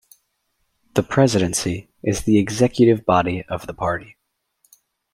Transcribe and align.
The 0.95 1.03
Presidency 1.03 1.91
is 2.01 2.23
the 2.23 2.39
executive 2.39 3.05
body 3.05 3.43
of 3.43 3.67
the 3.67 3.73
party. 3.75 4.17